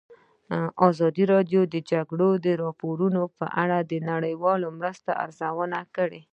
ازادي 0.87 1.23
راډیو 1.33 1.61
د 1.67 1.69
د 1.73 1.75
جګړې 1.91 2.51
راپورونه 2.63 3.21
په 3.37 3.45
اړه 3.61 3.77
د 3.91 3.93
نړیوالو 4.11 4.67
مرستو 4.79 5.11
ارزونه 5.23 5.79
کړې. 5.95 6.21